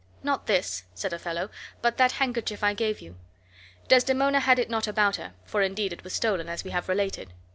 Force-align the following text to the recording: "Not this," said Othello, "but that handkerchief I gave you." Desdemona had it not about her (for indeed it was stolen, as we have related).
"Not 0.23 0.47
this," 0.47 0.85
said 0.95 1.13
Othello, 1.13 1.51
"but 1.83 1.97
that 1.97 2.13
handkerchief 2.13 2.63
I 2.63 2.73
gave 2.73 3.01
you." 3.01 3.17
Desdemona 3.87 4.39
had 4.39 4.57
it 4.57 4.67
not 4.67 4.87
about 4.87 5.17
her 5.17 5.33
(for 5.45 5.61
indeed 5.61 5.93
it 5.93 6.03
was 6.03 6.13
stolen, 6.13 6.49
as 6.49 6.63
we 6.63 6.71
have 6.71 6.89
related). 6.89 7.31